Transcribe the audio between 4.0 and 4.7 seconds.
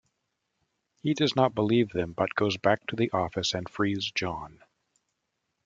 John.